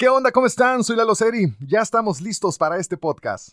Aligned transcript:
¿Qué 0.00 0.08
onda? 0.08 0.32
¿Cómo 0.32 0.46
están? 0.46 0.82
Soy 0.82 0.96
Lalo 0.96 1.14
Seri. 1.14 1.54
Ya 1.60 1.82
estamos 1.82 2.22
listos 2.22 2.56
para 2.56 2.78
este 2.78 2.96
podcast. 2.96 3.50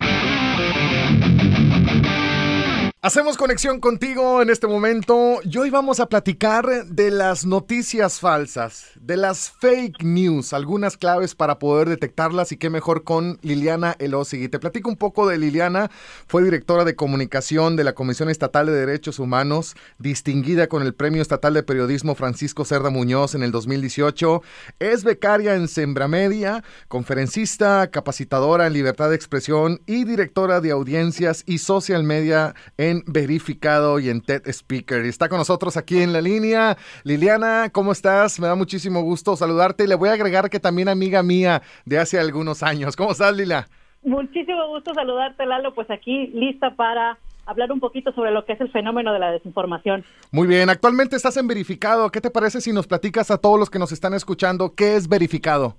Hacemos 3.08 3.38
conexión 3.38 3.80
contigo 3.80 4.42
en 4.42 4.50
este 4.50 4.68
momento 4.68 5.40
y 5.42 5.58
hoy 5.58 5.70
vamos 5.70 6.02
a 6.02 6.10
platicar 6.10 6.66
de 6.88 7.10
las 7.10 7.46
noticias 7.46 8.20
falsas, 8.20 8.88
de 9.00 9.16
las 9.16 9.50
fake 9.50 10.04
news, 10.04 10.52
algunas 10.52 10.98
claves 10.98 11.34
para 11.34 11.58
poder 11.58 11.88
detectarlas 11.88 12.52
y 12.52 12.58
qué 12.58 12.70
mejor 12.70 13.06
con 13.06 13.40
Liliana 13.44 13.96
Elosegui. 14.00 14.50
Te 14.50 14.60
platico 14.60 14.90
un 14.90 14.98
poco 14.98 15.26
de 15.26 15.38
Liliana, 15.38 15.90
fue 16.28 16.44
directora 16.44 16.84
de 16.84 16.98
comunicación 16.98 17.78
de 17.78 17.86
la 17.86 17.94
Comisión 17.94 18.30
Estatal 18.30 18.66
de 18.66 18.74
Derechos 18.74 19.20
Humanos, 19.20 19.78
distinguida 20.00 20.68
con 20.68 20.84
el 20.84 20.94
Premio 20.94 21.22
Estatal 21.22 21.54
de 21.54 21.64
Periodismo 21.64 22.14
Francisco 22.14 22.66
Cerda 22.66 22.90
Muñoz 22.90 23.36
en 23.36 23.44
el 23.44 23.54
2018, 23.54 24.42
es 24.80 25.06
becaria 25.06 25.56
en 25.56 25.70
Sembra 25.70 26.10
Media, 26.10 26.62
conferencista, 26.90 27.90
capacitadora 27.90 28.68
en 28.68 28.74
libertad 28.74 29.12
de 29.12 29.16
expresión 29.16 29.80
y 29.86 30.04
directora 30.04 30.60
de 30.60 30.72
audiencias 30.72 31.44
y 31.46 31.60
social 31.60 32.04
media 32.04 32.54
en 32.76 32.97
Verificado 33.06 34.00
y 34.00 34.10
en 34.10 34.22
TED 34.22 34.48
Speaker. 34.48 35.06
Y 35.06 35.10
está 35.10 35.30
con 35.30 35.38
nosotros 35.38 35.78
aquí 35.78 36.02
en 36.02 36.14
la 36.14 36.22
línea 36.22 36.78
Liliana, 37.04 37.70
¿cómo 37.72 37.92
estás? 37.92 38.40
Me 38.40 38.48
da 38.48 38.56
muchísimo 38.56 39.02
gusto 39.02 39.36
saludarte 39.36 39.84
y 39.84 39.88
le 39.88 39.96
voy 39.96 40.10
a 40.10 40.14
agregar 40.14 40.50
que 40.50 40.60
también 40.60 40.90
amiga 40.90 41.24
mía 41.24 41.62
de 41.86 42.00
hace 42.00 42.20
algunos 42.20 42.64
años. 42.64 42.96
¿Cómo 42.96 43.12
estás, 43.12 43.36
Lila? 43.36 43.68
Muchísimo 44.04 44.68
gusto 44.68 44.94
saludarte, 44.94 45.46
Lalo. 45.46 45.74
Pues 45.74 45.90
aquí 45.90 46.28
lista 46.28 46.76
para 46.76 47.18
hablar 47.46 47.72
un 47.72 47.80
poquito 47.80 48.12
sobre 48.12 48.32
lo 48.32 48.46
que 48.46 48.54
es 48.54 48.62
el 48.62 48.72
fenómeno 48.72 49.14
de 49.14 49.20
la 49.20 49.32
desinformación. 49.32 50.04
Muy 50.32 50.48
bien, 50.48 50.70
actualmente 50.70 51.16
estás 51.16 51.38
en 51.38 51.48
Verificado. 51.48 52.10
¿Qué 52.12 52.22
te 52.22 52.30
parece 52.30 52.62
si 52.62 52.74
nos 52.74 52.88
platicas 52.88 53.32
a 53.32 53.38
todos 53.38 53.60
los 53.60 53.70
que 53.70 53.80
nos 53.80 53.92
están 53.92 54.14
escuchando 54.14 54.76
qué 54.76 54.96
es 54.96 55.08
Verificado? 55.08 55.78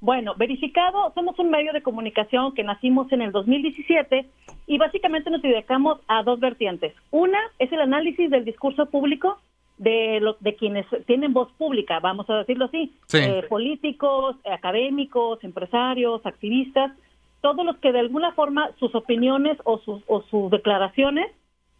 Bueno, 0.00 0.34
Verificado 0.36 1.12
somos 1.14 1.38
un 1.38 1.50
medio 1.50 1.72
de 1.72 1.82
comunicación 1.82 2.54
que 2.54 2.62
nacimos 2.62 3.10
en 3.12 3.22
el 3.22 3.32
2017 3.32 4.26
y 4.66 4.78
básicamente 4.78 5.30
nos 5.30 5.42
dedicamos 5.42 6.00
a 6.06 6.22
dos 6.22 6.38
vertientes. 6.38 6.94
Una 7.10 7.38
es 7.58 7.72
el 7.72 7.80
análisis 7.80 8.30
del 8.30 8.44
discurso 8.44 8.86
público 8.86 9.38
de, 9.78 10.20
los 10.20 10.40
de 10.40 10.54
quienes 10.54 10.86
tienen 11.06 11.32
voz 11.32 11.50
pública, 11.52 12.00
vamos 12.00 12.28
a 12.30 12.36
decirlo 12.36 12.66
así, 12.66 12.94
eh, 13.14 13.42
políticos, 13.48 14.36
académicos, 14.44 15.42
empresarios, 15.44 16.24
activistas, 16.24 16.92
todos 17.40 17.64
los 17.64 17.76
que 17.78 17.92
de 17.92 18.00
alguna 18.00 18.32
forma 18.32 18.70
sus 18.78 18.94
opiniones 18.94 19.58
o 19.64 19.78
sus, 19.78 20.02
o 20.06 20.22
sus 20.22 20.50
declaraciones 20.50 21.30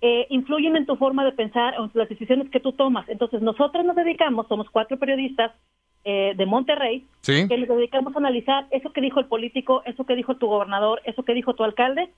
eh, 0.03 0.27
influyen 0.31 0.77
en 0.77 0.87
tu 0.87 0.97
forma 0.97 1.25
de 1.25 1.33
pensar 1.33 1.79
o 1.81 1.85
en 1.85 1.91
las 1.95 2.09
decisiones 2.09 2.51
que 2.51 2.61
tú 2.61 2.73
tomas. 2.73 3.09
Entonces, 3.09 3.41
nosotros 3.41 3.85
nos 3.85 3.97
dedicamos, 3.97 4.47
somos 4.47 4.69
cuatro 4.71 4.99
periodistas 4.99 5.53
eh, 6.09 6.35
de 6.37 6.47
Monterrey, 6.47 7.05
que 7.25 7.59
nos 7.59 7.77
dedicamos 7.77 8.15
a 8.15 8.19
analizar 8.19 8.69
eso 8.71 8.93
que 8.93 9.01
dijo 9.01 9.19
el 9.19 9.27
político, 9.27 9.83
eso 9.87 10.05
que 10.05 10.15
dijo 10.15 10.37
tu 10.37 10.47
gobernador, 10.47 11.03
eso 11.05 11.25
que 11.25 11.35
dijo 11.35 11.55
tu 11.55 11.65
alcalde, 11.65 12.11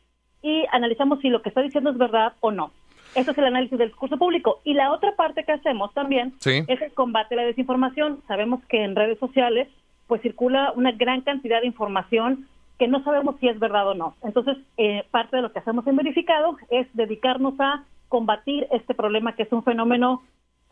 y 0.43 0.67
analizamos 0.73 1.21
si 1.21 1.31
lo 1.31 1.41
que 1.41 1.49
está 1.49 1.63
diciendo 1.63 1.89
es 1.89 1.97
verdad 1.97 2.35
o 2.41 2.51
no. 2.51 2.71
Eso 3.15 3.31
es 3.31 3.39
el 3.39 3.47
análisis 3.47 3.79
del 3.79 3.89
discurso 3.89 4.19
público. 4.19 4.61
Y 4.63 4.75
la 4.75 4.93
otra 4.93 5.17
parte 5.17 5.43
que 5.43 5.53
hacemos 5.53 5.95
también 5.95 6.35
es 6.45 6.83
el 6.83 6.93
combate 6.93 7.35
a 7.35 7.39
la 7.39 7.45
desinformación. 7.45 8.21
Sabemos 8.29 8.63
que 8.67 8.85
en 8.85 8.95
redes 8.95 9.19
sociales 9.19 9.69
pues 10.07 10.21
circula 10.21 10.73
una 10.77 10.93
gran 10.93 11.23
cantidad 11.23 11.63
de 11.63 11.69
información 11.69 12.47
que 12.79 12.89
no 12.89 13.03
sabemos 13.05 13.37
si 13.41 13.49
es 13.49 13.59
verdad 13.59 13.89
o 13.89 13.95
no. 13.95 14.17
Entonces, 14.23 14.59
eh, 14.77 15.03
parte 15.11 15.37
de 15.37 15.43
lo 15.43 15.53
que 15.53 15.61
hacemos 15.61 15.87
en 15.87 15.97
Verificado 15.97 16.59
es 16.69 16.87
dedicarnos 16.93 17.55
a 17.59 17.85
combatir 18.09 18.67
este 18.71 18.95
problema 18.95 19.35
que 19.35 19.45
es 19.45 19.53
un 19.53 19.65
fenómeno 19.65 20.23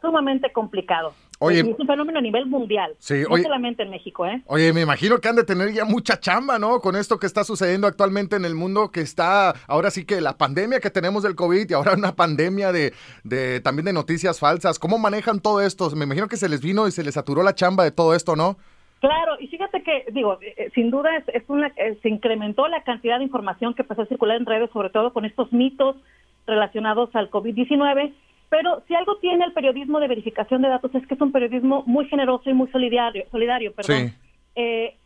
sumamente 0.07 0.51
complicado. 0.53 1.13
Oye, 1.39 1.61
es 1.61 1.67
un 1.67 1.87
fenómeno 1.87 2.19
a 2.19 2.23
nivel 2.23 2.47
mundial, 2.47 2.97
no 3.29 3.37
solamente 3.37 3.83
en 3.83 3.91
México, 3.91 4.25
¿eh? 4.25 4.43
Oye, 4.47 4.73
me 4.73 4.81
imagino 4.81 5.19
que 5.19 5.29
han 5.29 5.37
de 5.37 5.45
tener 5.45 5.71
ya 5.73 5.85
mucha 5.85 6.19
chamba, 6.19 6.59
¿no? 6.59 6.81
Con 6.81 6.97
esto 6.97 7.19
que 7.19 7.27
está 7.27 7.45
sucediendo 7.45 7.87
actualmente 7.87 8.37
en 8.37 8.47
el 8.47 8.55
mundo, 8.55 8.91
que 8.91 9.03
está, 9.03 9.55
ahora 9.67 9.91
sí 9.91 10.07
que 10.07 10.23
la 10.23 10.39
pandemia 10.39 10.81
que 10.81 10.91
tenemos 10.91 11.23
del 11.23 11.35
COVID 11.35 11.69
y 11.69 11.75
ahora 11.75 11.93
una 11.93 12.17
pandemia 12.17 12.73
de, 12.73 12.95
de 13.23 13.61
también 13.61 13.85
de 13.85 13.93
noticias 13.93 14.41
falsas. 14.41 14.79
¿Cómo 14.79 14.97
manejan 14.99 15.41
todo 15.41 15.61
esto? 15.61 15.91
Me 15.91 16.05
imagino 16.05 16.29
que 16.29 16.37
se 16.37 16.49
les 16.49 16.63
vino 16.63 16.89
y 16.89 16.91
se 16.91 17.05
les 17.05 17.15
saturó 17.15 17.43
la 17.43 17.55
chamba 17.55 17.85
de 17.85 17.91
todo 17.91 18.15
esto, 18.15 18.35
¿no? 18.35 18.57
Claro, 19.01 19.37
y 19.39 19.47
fíjate 19.49 19.83
que, 19.83 20.07
digo, 20.11 20.39
eh, 20.41 20.55
eh, 20.57 20.71
sin 20.75 20.91
duda 20.91 21.11
es, 21.17 21.45
una, 21.49 21.69
eh, 21.77 21.99
se 22.03 22.09
incrementó 22.09 22.67
la 22.67 22.83
cantidad 22.83 23.19
de 23.19 23.25
información 23.25 23.75
que 23.75 23.83
empezó 23.83 24.03
a 24.03 24.07
circular 24.07 24.39
en 24.39 24.47
redes, 24.47 24.71
sobre 24.71 24.91
todo 24.91 25.13
con 25.13 25.25
estos 25.25 25.53
mitos 25.53 25.97
relacionados 26.47 27.15
al 27.15 27.31
COVID-19 27.31 28.13
pero 28.49 28.83
si 28.87 28.95
algo 28.95 29.17
tiene 29.17 29.45
el 29.45 29.53
periodismo 29.53 30.01
de 30.01 30.09
verificación 30.09 30.63
de 30.63 30.69
datos 30.69 30.95
es 30.95 31.07
que 31.07 31.15
es 31.15 31.21
un 31.21 31.33
periodismo 31.33 31.83
muy 31.87 32.07
generoso 32.07 32.49
y 32.49 32.55
muy 32.55 32.69
solidario, 32.69 33.25
solidario 33.31 33.73
perdón. 33.73 34.13
Eh, 34.55 34.97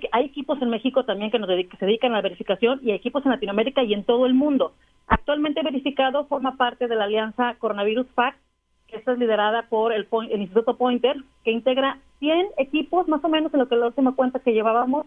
que 0.00 0.08
hay 0.12 0.26
equipos 0.26 0.60
en 0.62 0.70
México 0.70 1.04
también 1.04 1.30
que, 1.30 1.38
nos 1.38 1.48
se 1.48 1.86
dedican 1.86 2.12
a 2.12 2.16
la 2.16 2.22
verificación 2.22 2.80
y 2.82 2.90
hay 2.90 2.96
equipos 2.96 3.24
en 3.24 3.32
Latinoamérica 3.32 3.82
y 3.82 3.94
en 3.94 4.04
todo 4.04 4.26
el 4.26 4.34
mundo. 4.34 4.74
Actualmente 5.06 5.62
verificado 5.62 6.26
forma 6.26 6.56
parte 6.56 6.86
de 6.86 6.96
la 6.96 7.04
alianza 7.04 7.54
Coronavirus 7.58 8.06
Fact, 8.14 8.38
que 8.86 8.96
está 8.96 9.14
liderada 9.14 9.62
por 9.68 9.92
el, 9.92 10.06
el 10.30 10.40
Instituto 10.40 10.76
Pointer, 10.76 11.16
que 11.44 11.50
integra 11.50 11.98
100 12.20 12.48
equipos, 12.58 13.08
más 13.08 13.24
o 13.24 13.28
menos 13.28 13.52
en 13.54 13.60
lo 13.60 13.68
que 13.68 13.76
la 13.76 13.86
última 13.86 14.14
cuenta 14.14 14.40
que 14.40 14.52
llevábamos, 14.52 15.06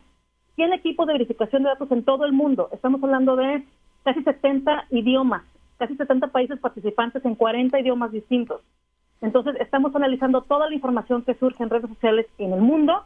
100 0.56 0.74
equipos 0.74 1.08
de 1.08 1.14
verificación 1.14 1.64
de 1.64 1.70
datos 1.70 1.92
en 1.92 2.04
todo 2.04 2.26
el 2.26 2.34
mundo. 2.34 2.70
Estamos 2.72 3.04
hablando 3.04 3.36
de 3.36 3.64
casi 4.04 4.24
70 4.24 4.86
idiomas 4.92 5.44
casi 5.82 5.96
70 5.96 6.28
países 6.28 6.60
participantes 6.60 7.26
en 7.26 7.34
40 7.34 7.80
idiomas 7.80 8.12
distintos. 8.12 8.62
Entonces, 9.20 9.56
estamos 9.60 9.96
analizando 9.96 10.44
toda 10.44 10.70
la 10.70 10.76
información 10.76 11.24
que 11.24 11.34
surge 11.34 11.64
en 11.64 11.72
redes 11.72 11.90
sociales 11.90 12.28
en 12.38 12.54
el 12.54 12.62
mundo 12.62 13.04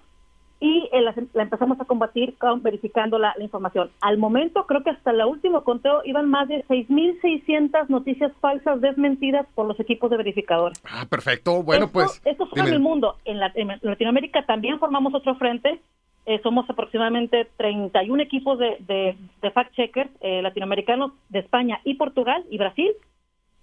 y 0.59 0.89
eh, 0.91 1.01
la, 1.01 1.13
empezamos 1.41 1.79
a 1.79 1.85
combatir 1.85 2.37
con, 2.37 2.61
verificando 2.61 3.17
la, 3.17 3.33
información. 3.39 3.91
Al 4.01 4.17
momento, 4.17 4.65
creo 4.65 4.83
que 4.83 4.89
hasta 4.89 5.11
el 5.11 5.23
último 5.23 5.63
conteo 5.63 6.01
iban 6.03 6.29
más 6.29 6.49
de 6.49 6.65
6.600 6.65 7.87
noticias 7.87 8.33
falsas 8.41 8.81
desmentidas 8.81 9.47
por 9.55 9.67
los 9.67 9.79
equipos 9.79 10.11
de 10.11 10.17
verificadores. 10.17 10.81
Ah, 10.83 11.05
perfecto. 11.09 11.63
Bueno, 11.63 11.89
pues... 11.89 12.21
Esto 12.25 12.45
fue 12.47 12.59
en 12.59 12.73
el 12.73 12.79
mundo. 12.81 13.15
En, 13.23 13.39
en 13.55 13.79
Latinoamérica 13.83 14.45
también 14.45 14.79
formamos 14.79 15.13
otro 15.13 15.35
frente 15.35 15.79
eh, 16.27 16.39
somos 16.41 16.67
aproximadamente 16.67 17.47
31 17.57 18.23
equipos 18.23 18.57
de, 18.57 18.77
de, 18.87 19.51
fact-checkers 19.51 20.09
eh, 20.21 20.41
latinoamericanos 20.41 21.11
de 21.29 21.39
España 21.39 21.79
y 21.83 21.93
Portugal 21.95 22.43
y 22.49 22.57
Brasil, 22.57 22.91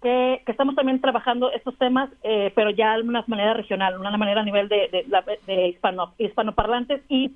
que, 0.00 0.42
estamos 0.46 0.76
también 0.76 1.00
trabajando 1.00 1.50
estos 1.50 1.76
temas, 1.78 2.08
eh, 2.22 2.52
pero 2.54 2.70
ya 2.70 2.94
de 2.96 3.02
una 3.02 3.24
manera 3.26 3.54
regional, 3.54 3.98
una 3.98 4.16
manera 4.16 4.42
a 4.42 4.44
nivel 4.44 4.68
de, 4.68 5.06
de, 5.46 5.68
hispano, 5.68 6.14
hispanoparlantes 6.18 7.02
y 7.08 7.34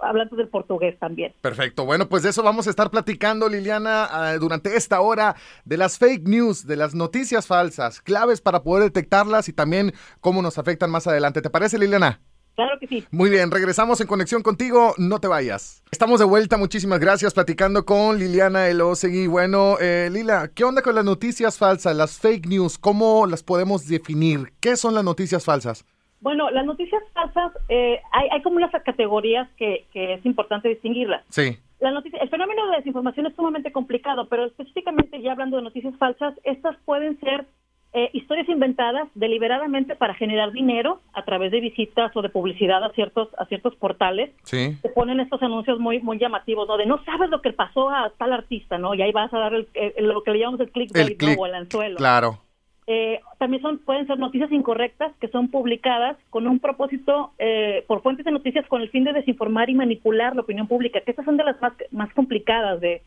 hablantes 0.00 0.38
del 0.38 0.46
portugués 0.46 0.96
también. 1.00 1.32
Perfecto. 1.40 1.84
Bueno, 1.84 2.08
pues 2.08 2.22
de 2.22 2.30
eso 2.30 2.44
vamos 2.44 2.68
a 2.68 2.70
estar 2.70 2.88
platicando, 2.90 3.48
Liliana, 3.48 4.06
ah, 4.10 4.36
durante 4.38 4.76
esta 4.76 5.00
hora 5.00 5.34
de 5.64 5.76
las 5.76 5.98
fake 5.98 6.28
news, 6.28 6.66
de 6.68 6.76
las 6.76 6.94
noticias 6.94 7.48
falsas, 7.48 8.00
claves 8.00 8.40
para 8.40 8.62
poder 8.62 8.84
detectarlas 8.84 9.48
y 9.48 9.52
también 9.52 9.92
cómo 10.20 10.40
nos 10.40 10.56
afectan 10.56 10.90
más 10.90 11.08
adelante. 11.08 11.42
¿Te 11.42 11.50
parece, 11.50 11.78
Liliana? 11.80 12.20
Claro 12.58 12.76
que 12.80 12.88
sí. 12.88 13.04
Muy 13.12 13.30
bien, 13.30 13.52
regresamos 13.52 14.00
en 14.00 14.08
conexión 14.08 14.42
contigo, 14.42 14.92
no 14.98 15.20
te 15.20 15.28
vayas. 15.28 15.84
Estamos 15.92 16.18
de 16.18 16.26
vuelta, 16.26 16.56
muchísimas 16.56 16.98
gracias, 16.98 17.32
platicando 17.32 17.84
con 17.84 18.18
Liliana 18.18 18.66
Elosegui. 18.66 19.28
Bueno, 19.28 19.76
eh, 19.80 20.08
Lila, 20.10 20.50
¿qué 20.52 20.64
onda 20.64 20.82
con 20.82 20.96
las 20.96 21.04
noticias 21.04 21.56
falsas, 21.56 21.94
las 21.94 22.18
fake 22.18 22.48
news? 22.48 22.76
¿Cómo 22.76 23.28
las 23.28 23.44
podemos 23.44 23.86
definir? 23.86 24.54
¿Qué 24.60 24.74
son 24.74 24.96
las 24.96 25.04
noticias 25.04 25.44
falsas? 25.44 25.84
Bueno, 26.20 26.50
las 26.50 26.66
noticias 26.66 27.00
falsas, 27.14 27.52
eh, 27.68 28.00
hay, 28.10 28.42
como 28.42 28.56
unas 28.56 28.72
categorías 28.82 29.48
que, 29.56 29.86
es 29.94 30.26
importante 30.26 30.68
distinguirlas. 30.68 31.24
Sí. 31.28 31.56
La 31.78 31.92
noticia, 31.92 32.18
el 32.18 32.28
fenómeno 32.28 32.68
de 32.70 32.78
desinformación 32.78 33.26
es 33.26 33.36
sumamente 33.36 33.70
complicado, 33.70 34.28
pero 34.28 34.46
específicamente 34.46 35.22
ya 35.22 35.30
hablando 35.30 35.58
de 35.58 35.62
noticias 35.62 35.94
falsas, 35.96 36.34
estas 36.42 36.76
pueden 36.84 37.20
ser 37.20 37.46
eh, 37.94 38.10
historias 38.12 38.48
inventadas 38.48 39.08
deliberadamente 39.14 39.96
para 39.96 40.14
generar 40.14 40.52
dinero 40.52 41.00
a 41.14 41.24
través 41.24 41.50
de 41.50 41.60
visitas 41.60 42.14
o 42.14 42.20
de 42.20 42.28
publicidad 42.28 42.84
a 42.84 42.90
ciertos 42.90 43.28
a 43.38 43.46
ciertos 43.46 43.74
portales. 43.76 44.30
Sí. 44.42 44.76
Ponen 44.94 45.20
estos 45.20 45.42
anuncios 45.42 45.78
muy 45.78 45.98
muy 46.00 46.18
llamativos, 46.18 46.68
¿no? 46.68 46.76
De 46.76 46.84
no 46.84 47.02
sabes 47.04 47.30
lo 47.30 47.40
que 47.40 47.52
pasó 47.52 47.88
a 47.88 48.12
tal 48.18 48.32
artista, 48.32 48.76
¿no? 48.76 48.94
Y 48.94 49.00
ahí 49.00 49.12
vas 49.12 49.32
a 49.32 49.38
dar 49.38 49.54
el, 49.54 49.68
lo 50.00 50.22
que 50.22 50.32
le 50.32 50.38
llamamos 50.40 50.60
el 50.60 50.70
click 50.70 50.94
el 50.96 51.16
click, 51.16 51.38
o 51.38 51.46
el 51.46 51.54
anzuelo. 51.54 51.96
Claro. 51.96 52.38
Eh, 52.86 53.20
también 53.38 53.62
son 53.62 53.78
pueden 53.78 54.06
ser 54.06 54.18
noticias 54.18 54.52
incorrectas 54.52 55.12
que 55.20 55.28
son 55.28 55.48
publicadas 55.48 56.16
con 56.30 56.46
un 56.46 56.58
propósito 56.58 57.32
eh, 57.38 57.84
por 57.86 58.02
fuentes 58.02 58.24
de 58.24 58.32
noticias 58.32 58.66
con 58.66 58.82
el 58.82 58.90
fin 58.90 59.04
de 59.04 59.12
desinformar 59.12 59.70
y 59.70 59.74
manipular 59.74 60.34
la 60.34 60.42
opinión 60.42 60.66
pública, 60.66 61.00
que 61.00 61.10
estas 61.10 61.24
son 61.24 61.36
de 61.36 61.44
las 61.44 61.60
más, 61.60 61.72
más 61.90 62.12
complicadas 62.14 62.80
de, 62.80 63.02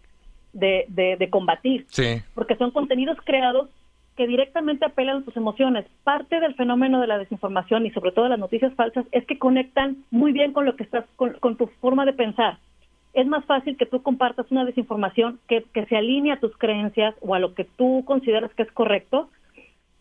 de, 0.53 0.85
de, 0.87 1.17
de 1.17 1.29
combatir, 1.29 1.85
sí. 1.89 2.21
porque 2.35 2.55
son 2.57 2.71
contenidos 2.71 3.17
creados 3.23 3.69
que 4.15 4.27
directamente 4.27 4.85
apelan 4.85 5.17
a 5.17 5.25
tus 5.25 5.37
emociones. 5.37 5.85
Parte 6.03 6.39
del 6.39 6.55
fenómeno 6.55 6.99
de 6.99 7.07
la 7.07 7.17
desinformación 7.17 7.85
y 7.85 7.91
sobre 7.91 8.11
todo 8.11 8.27
las 8.27 8.39
noticias 8.39 8.73
falsas 8.75 9.05
es 9.11 9.25
que 9.25 9.39
conectan 9.39 10.03
muy 10.11 10.31
bien 10.31 10.53
con 10.53 10.65
lo 10.65 10.75
que 10.75 10.83
estás, 10.83 11.05
con, 11.15 11.57
tu 11.57 11.67
forma 11.79 12.05
de 12.05 12.13
pensar. 12.13 12.59
Es 13.13 13.27
más 13.27 13.45
fácil 13.45 13.77
que 13.77 13.85
tú 13.85 14.01
compartas 14.01 14.51
una 14.51 14.65
desinformación 14.65 15.39
que, 15.47 15.63
que 15.73 15.85
se 15.85 15.97
alinee 15.97 16.33
a 16.33 16.39
tus 16.39 16.55
creencias 16.57 17.15
o 17.21 17.35
a 17.35 17.39
lo 17.39 17.53
que 17.53 17.65
tú 17.65 18.03
consideras 18.05 18.53
que 18.53 18.63
es 18.63 18.71
correcto 18.71 19.29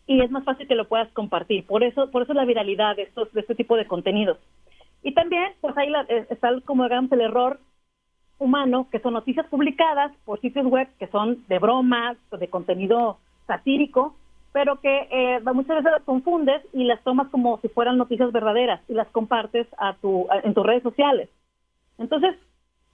y 0.06 0.20
es 0.20 0.30
más 0.30 0.44
fácil 0.44 0.66
que 0.66 0.74
lo 0.74 0.88
puedas 0.88 1.08
compartir. 1.12 1.64
Por 1.66 1.84
eso, 1.84 2.10
por 2.10 2.22
eso 2.22 2.34
la 2.34 2.44
viralidad 2.44 2.96
de 2.96 3.02
estos, 3.02 3.32
de 3.32 3.40
este 3.40 3.54
tipo 3.54 3.76
de 3.76 3.86
contenidos. 3.86 4.38
Y 5.02 5.14
también, 5.14 5.52
pues 5.60 5.76
ahí 5.76 5.88
eh, 6.08 6.26
está 6.30 6.50
como 6.64 6.84
digamos 6.84 7.12
el 7.12 7.20
error 7.20 7.60
humano, 8.38 8.88
que 8.90 8.98
son 8.98 9.12
noticias 9.14 9.46
publicadas 9.46 10.12
por 10.24 10.40
sitios 10.40 10.66
web 10.66 10.88
que 10.98 11.06
son 11.08 11.44
de 11.46 11.58
bromas, 11.58 12.16
de 12.30 12.48
contenido 12.48 13.18
satírico, 13.50 14.14
pero 14.52 14.80
que 14.80 15.08
eh, 15.10 15.40
muchas 15.52 15.76
veces 15.76 15.92
las 15.92 16.02
confundes 16.02 16.62
y 16.72 16.84
las 16.84 17.02
tomas 17.02 17.28
como 17.30 17.58
si 17.60 17.68
fueran 17.68 17.98
noticias 17.98 18.30
verdaderas 18.32 18.80
y 18.88 18.94
las 18.94 19.08
compartes 19.08 19.66
a 19.78 19.94
tu, 19.94 20.28
en 20.44 20.54
tus 20.54 20.64
redes 20.64 20.82
sociales. 20.82 21.28
Entonces, 21.98 22.36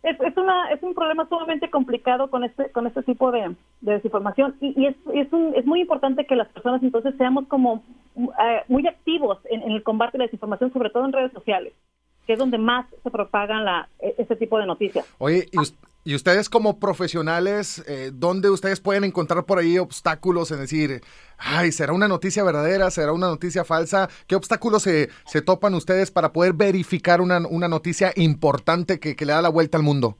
es, 0.03 0.17
es, 0.21 0.37
una, 0.37 0.71
es 0.71 0.83
un 0.83 0.95
problema 0.95 1.29
sumamente 1.29 1.69
complicado 1.69 2.31
con 2.31 2.45
este, 2.45 2.71
con 2.71 2.87
este 2.87 3.03
tipo 3.03 3.33
de, 3.33 3.55
desinformación 3.81 4.57
y, 4.61 4.81
y 4.81 4.87
es, 4.87 5.33
un, 5.33 5.55
es, 5.55 5.67
muy 5.67 5.81
importante 5.81 6.27
que 6.27 6.37
las 6.37 6.49
personas 6.49 6.83
entonces 6.83 7.15
seamos 7.17 7.47
como 7.49 7.83
eh, 8.17 8.63
muy 8.69 8.87
activos 8.87 9.39
en, 9.51 9.63
en, 9.63 9.73
el 9.73 9.83
combate 9.83 10.13
de 10.13 10.19
la 10.19 10.25
desinformación, 10.25 10.73
sobre 10.73 10.91
todo 10.91 11.05
en 11.05 11.13
redes 11.13 11.33
sociales 11.33 11.73
que 12.27 12.33
es 12.33 12.39
donde 12.39 12.59
más 12.59 12.87
se 13.03 13.11
propagan 13.11 13.65
la, 13.65 13.89
e, 14.01 14.15
este 14.19 14.37
tipo 14.37 14.59
de 14.59 14.67
noticias. 14.67 15.07
Oye, 15.19 15.49
y, 16.05 16.15
ustedes 16.15 16.49
como 16.49 16.79
profesionales, 16.79 17.83
eh, 17.89 18.11
¿dónde 18.15 18.49
ustedes 18.49 18.81
pueden 18.81 19.03
encontrar 19.03 19.45
por 19.45 19.59
ahí 19.59 19.77
obstáculos 19.79 20.53
en 20.53 20.59
decir, 20.59 21.01
ay, 21.37 21.73
¿será 21.73 21.93
una 21.93 22.07
noticia 22.07 22.45
verdadera? 22.45 22.91
¿Será 22.93 23.13
una 23.13 23.27
noticia 23.27 23.65
falsa? 23.65 24.09
¿Qué 24.29 24.37
obstáculos 24.37 24.85
se, 24.85 25.09
se 25.25 25.43
topan 25.43 25.75
ustedes 25.75 26.13
para 26.13 26.33
poder 26.33 26.53
verificar 26.53 27.21
una, 27.21 27.39
una 27.49 27.67
noticia 27.67 28.13
importante 28.15 29.01
que, 29.01 29.17
que 29.17 29.27
le 29.27 29.33
da 29.33 29.43
la 29.43 29.49
vuelta 29.49 29.79
al 29.79 29.83
mundo? 29.83 30.17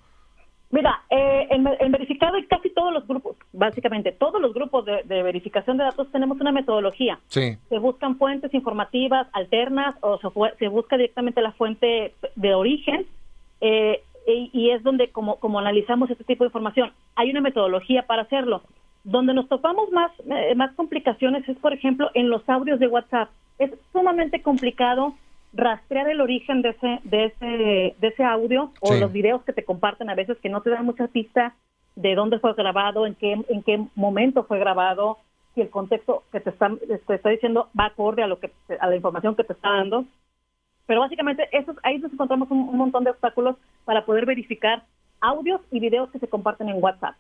Mira, 0.71 1.03
eh, 1.11 1.47
en, 1.51 1.93
verificado 1.93 2.37
y 2.39 2.47
casi 2.47 2.71
todos 2.71 2.93
los 2.93 3.07
grupos, 3.07 3.37
básicamente 3.53 4.11
todos 4.11 4.41
los 4.41 4.53
grupos 4.53 4.85
de, 4.85 5.23
verificación 5.23 5.77
de 5.77 5.85
datos 5.85 6.11
tenemos 6.11 6.41
una 6.41 6.51
metodología. 6.51 7.21
Sí. 7.29 7.57
Se 7.69 7.79
buscan 7.79 8.19
fuentes 8.19 8.53
informativas 8.53 9.29
alternas 9.33 9.95
o 10.01 10.19
se, 10.19 10.69
busca 10.69 10.97
directamente 10.97 11.41
la 11.41 11.53
fuente 11.53 12.15
de 12.35 12.55
origen 12.55 13.07
eh, 13.61 14.03
y, 14.27 14.71
es 14.71 14.83
donde 14.83 15.11
como, 15.11 15.37
como 15.37 15.61
analizamos 15.61 16.11
este 16.11 16.25
tipo 16.25 16.43
de 16.43 16.49
información. 16.49 16.93
Hay 17.15 17.31
una 17.31 17.41
metodología 17.41 18.03
para 18.07 18.23
hacerlo. 18.23 18.63
Donde 19.05 19.35
nos 19.35 19.49
topamos 19.49 19.93
más, 19.93 20.11
eh, 20.29 20.57
más 20.57 20.75
complicaciones 20.75 21.49
es, 21.49 21.57
por 21.59 21.73
ejemplo, 21.73 22.11
en 22.15 22.29
los 22.29 22.47
audios 22.49 22.81
de 22.81 22.89
WhatsApp. 22.89 23.31
Es 23.59 23.71
sumamente 23.93 24.43
complicado 24.43 25.15
rastrear 25.53 26.09
el 26.09 26.21
origen 26.21 26.63
de 26.63 26.71
ese, 26.71 27.01
de 27.05 27.25
ese, 27.27 27.97
de 27.99 28.09
ese 28.09 28.25
audio 28.25 28.73
o 28.81 28.95
los 28.95 29.13
videos 29.13 29.43
que 29.45 29.53
te 29.53 29.65
comparten 29.65 30.11
a 30.11 30.15
veces 30.15 30.39
que 30.39 30.49
no 30.49 30.61
te 30.61 30.71
dan 30.71 30.85
mucha 30.85 31.09
pista 31.09 31.55
de 31.95 32.15
dónde 32.15 32.39
fue 32.39 32.55
grabado, 32.55 33.07
en 33.07 33.15
qué, 33.15 33.33
en 33.49 33.63
qué 33.63 33.87
momento 33.95 34.45
fue 34.45 34.59
grabado, 34.59 35.19
si 35.55 35.63
el 35.63 35.71
contexto 35.71 36.25
que 36.31 36.41
te 36.41 36.51
está, 36.51 36.71
te 37.07 37.15
está 37.15 37.31
diciendo 37.31 37.69
va 37.79 37.87
acorde 37.87 38.23
a 38.23 38.27
lo 38.27 38.39
que 38.39 38.53
a 38.79 38.87
la 38.87 38.97
información 38.97 39.35
que 39.35 39.45
te 39.45 39.55
está 39.55 39.71
dando. 39.71 40.05
Pero 40.87 41.01
básicamente 41.01 41.49
eso, 41.53 41.75
ahí 41.83 41.99
nos 41.99 42.13
encontramos 42.13 42.51
un 42.51 42.77
montón 42.77 43.03
de 43.05 43.11
obstáculos 43.11 43.57
para 43.85 44.05
poder 44.05 44.27
verificar 44.27 44.85
audios 45.21 45.61
y 45.71 45.81
videos 45.81 46.11
que 46.11 46.19
se 46.19 46.29
comparten 46.29 46.69
en 46.69 46.83
WhatsApp. 46.83 47.17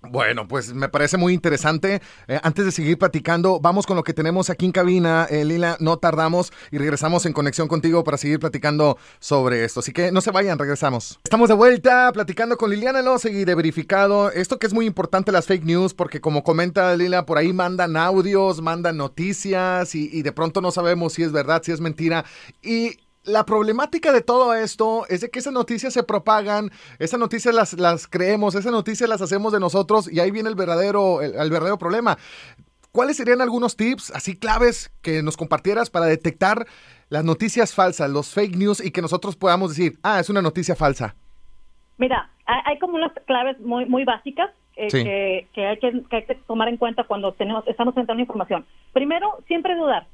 Bueno, 0.00 0.46
pues 0.46 0.72
me 0.72 0.88
parece 0.88 1.16
muy 1.16 1.34
interesante. 1.34 2.00
Eh, 2.28 2.38
antes 2.44 2.64
de 2.64 2.70
seguir 2.70 2.98
platicando, 2.98 3.58
vamos 3.58 3.84
con 3.84 3.96
lo 3.96 4.04
que 4.04 4.14
tenemos 4.14 4.48
aquí 4.48 4.64
en 4.64 4.70
cabina. 4.70 5.26
Eh, 5.28 5.44
Lila, 5.44 5.76
no 5.80 5.96
tardamos 5.96 6.52
y 6.70 6.78
regresamos 6.78 7.26
en 7.26 7.32
conexión 7.32 7.66
contigo 7.66 8.04
para 8.04 8.16
seguir 8.16 8.38
platicando 8.38 8.96
sobre 9.18 9.64
esto. 9.64 9.80
Así 9.80 9.92
que 9.92 10.12
no 10.12 10.20
se 10.20 10.30
vayan, 10.30 10.56
regresamos. 10.56 11.18
Estamos 11.24 11.48
de 11.48 11.56
vuelta 11.56 12.12
platicando 12.12 12.56
con 12.56 12.70
Liliana 12.70 13.02
Losegui 13.02 13.44
de 13.44 13.56
Verificado. 13.56 14.30
Esto 14.30 14.60
que 14.60 14.68
es 14.68 14.72
muy 14.72 14.86
importante, 14.86 15.32
las 15.32 15.46
fake 15.46 15.64
news, 15.64 15.94
porque 15.94 16.20
como 16.20 16.44
comenta 16.44 16.94
Lila, 16.94 17.26
por 17.26 17.36
ahí 17.36 17.52
mandan 17.52 17.96
audios, 17.96 18.62
mandan 18.62 18.96
noticias 18.98 19.96
y, 19.96 20.08
y 20.12 20.22
de 20.22 20.30
pronto 20.30 20.60
no 20.60 20.70
sabemos 20.70 21.14
si 21.14 21.24
es 21.24 21.32
verdad, 21.32 21.62
si 21.64 21.72
es 21.72 21.80
mentira. 21.80 22.24
Y 22.62 22.98
la 23.28 23.44
problemática 23.44 24.12
de 24.12 24.22
todo 24.22 24.54
esto 24.54 25.06
es 25.08 25.20
de 25.20 25.30
que 25.30 25.38
esas 25.38 25.52
noticias 25.52 25.92
se 25.92 26.02
propagan, 26.02 26.70
esas 26.98 27.20
noticias 27.20 27.54
las, 27.54 27.74
las 27.74 28.06
creemos, 28.06 28.54
esas 28.54 28.72
noticias 28.72 29.08
las 29.08 29.22
hacemos 29.22 29.52
de 29.52 29.60
nosotros 29.60 30.10
y 30.10 30.20
ahí 30.20 30.30
viene 30.30 30.48
el 30.48 30.54
verdadero, 30.54 31.22
el, 31.22 31.50
verdadero 31.50 31.78
problema. 31.78 32.16
¿Cuáles 32.90 33.16
serían 33.18 33.40
algunos 33.40 33.76
tips 33.76 34.10
así 34.14 34.36
claves 34.36 34.90
que 35.02 35.22
nos 35.22 35.36
compartieras 35.36 35.90
para 35.90 36.06
detectar 36.06 36.66
las 37.10 37.24
noticias 37.24 37.74
falsas, 37.74 38.10
los 38.10 38.32
fake 38.34 38.56
news 38.56 38.84
y 38.84 38.90
que 38.90 39.02
nosotros 39.02 39.36
podamos 39.36 39.76
decir, 39.76 39.98
ah, 40.02 40.18
es 40.20 40.30
una 40.30 40.42
noticia 40.42 40.74
falsa? 40.74 41.14
Mira, 41.98 42.30
hay 42.46 42.78
como 42.78 42.94
unas 42.94 43.12
claves 43.26 43.60
muy, 43.60 43.84
muy 43.86 44.04
básicas 44.04 44.50
eh, 44.76 44.88
que, 44.88 45.48
que, 45.52 45.66
hay 45.66 45.78
que, 45.78 46.02
que, 46.08 46.16
hay 46.16 46.24
que, 46.24 46.34
tomar 46.46 46.68
en 46.68 46.76
cuenta 46.76 47.04
cuando 47.04 47.32
tenemos, 47.32 47.66
estamos 47.66 47.96
entrando 47.96 48.22
información. 48.22 48.64
Primero, 48.92 49.38
siempre 49.46 49.76
dudar 49.76 50.06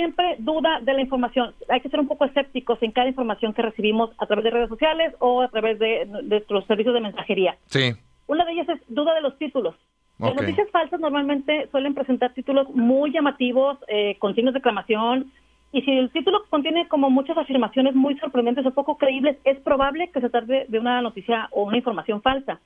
siempre 0.00 0.36
duda 0.38 0.80
de 0.80 0.94
la 0.94 1.02
información. 1.02 1.52
Hay 1.68 1.82
que 1.82 1.90
ser 1.90 2.00
un 2.00 2.08
poco 2.08 2.24
escépticos 2.24 2.82
en 2.82 2.90
cada 2.90 3.08
información 3.08 3.52
que 3.52 3.60
recibimos 3.60 4.10
a 4.16 4.24
través 4.24 4.44
de 4.44 4.50
redes 4.50 4.70
sociales 4.70 5.14
o 5.18 5.42
a 5.42 5.48
través 5.48 5.78
de, 5.78 6.06
nuestros 6.06 6.64
servicios 6.66 6.94
de 6.94 7.02
mensajería. 7.02 7.58
Sí. 7.66 7.92
Una 8.26 8.46
de 8.46 8.52
ellas 8.52 8.68
es 8.70 8.80
duda 8.88 9.14
de 9.14 9.20
los 9.20 9.36
títulos. 9.36 9.74
Las 10.18 10.34
noticias 10.34 10.70
falsas 10.70 11.00
normalmente 11.00 11.68
suelen 11.70 11.94
presentar 11.94 12.32
títulos 12.32 12.68
muy 12.74 13.10
llamativos, 13.10 13.78
eh, 13.88 14.16
con 14.18 14.34
signos 14.34 14.54
de 14.54 14.58
exclamación, 14.58 15.32
y 15.72 15.82
si 15.82 15.90
el 15.90 16.10
título 16.10 16.44
contiene 16.48 16.88
como 16.88 17.10
muchas 17.10 17.36
afirmaciones 17.36 17.94
muy 17.94 18.18
sorprendentes 18.18 18.66
o 18.66 18.70
poco 18.70 18.96
creíbles, 18.96 19.36
es 19.44 19.58
probable 19.60 20.10
que 20.12 20.20
se 20.20 20.30
trate 20.30 20.66
de 20.68 20.78
una 20.78 21.00
noticia 21.00 21.48
o 21.52 21.64
una 21.64 21.76
información 21.76 22.22
falsa. 22.22 22.58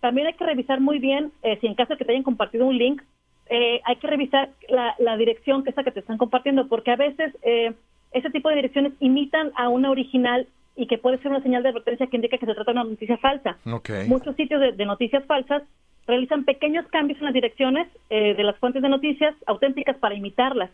También 0.00 0.26
hay 0.26 0.34
que 0.34 0.44
revisar 0.44 0.80
muy 0.80 0.98
bien 0.98 1.32
eh, 1.42 1.58
si 1.60 1.66
en 1.66 1.74
caso 1.74 1.94
de 1.94 1.98
que 1.98 2.04
te 2.04 2.12
hayan 2.12 2.24
compartido 2.24 2.66
un 2.66 2.76
link, 2.76 3.02
eh, 3.54 3.82
hay 3.84 3.96
que 3.96 4.06
revisar 4.06 4.48
la, 4.70 5.16
dirección 5.18 5.62
que 5.62 5.68
es 5.68 5.76
la 5.76 5.84
que 5.84 5.90
te 5.90 6.00
están 6.00 6.16
compartiendo, 6.16 6.68
porque 6.68 6.90
a 6.90 6.96
veces 6.96 7.36
eh, 7.42 7.74
ese 8.12 8.30
tipo 8.30 8.48
de 8.48 8.54
direcciones 8.54 8.94
imitan 8.98 9.52
a 9.56 9.68
una 9.68 9.90
original 9.90 10.48
y 10.74 10.86
que 10.86 10.96
puede 10.96 11.18
ser 11.18 11.32
una 11.32 11.42
señal 11.42 11.62
de 11.62 11.68
advertencia 11.68 12.06
que 12.06 12.16
indica 12.16 12.38
que 12.38 12.46
se 12.46 12.54
trata 12.54 12.72
de 12.72 12.80
una 12.80 12.88
noticia 12.88 13.18
falsa. 13.18 13.58
Muchos 14.06 14.36
sitios 14.36 14.58
de, 14.58 14.86
noticias 14.86 15.22
falsas 15.26 15.64
realizan 16.06 16.46
pequeños 16.46 16.86
cambios 16.88 17.18
en 17.18 17.26
las 17.26 17.34
direcciones 17.34 17.88
eh, 18.08 18.32
de 18.34 18.42
las 18.42 18.56
fuentes 18.56 18.80
de 18.80 18.88
noticias 18.88 19.34
auténticas 19.44 19.98
para 19.98 20.14
imitarlas. 20.14 20.70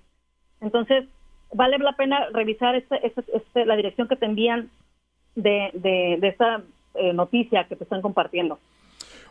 Entonces, 0.61 1.05
vale 1.53 1.79
la 1.79 1.95
pena 1.95 2.29
revisar 2.33 2.77
este, 2.77 3.05
este, 3.05 3.25
este, 3.35 3.67
la 3.67 3.75
dirección 3.75 4.07
que 4.07 4.15
te 4.15 4.27
envían 4.27 4.71
de, 5.35 5.71
de, 5.73 6.19
de 6.21 6.29
esa 6.29 6.63
noticia 7.13 7.65
que 7.65 7.75
te 7.75 7.83
están 7.83 8.03
compartiendo. 8.03 8.61